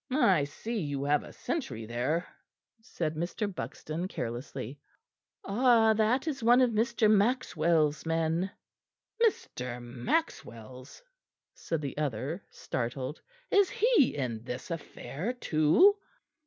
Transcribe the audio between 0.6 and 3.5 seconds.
you have a sentry there," said Mr.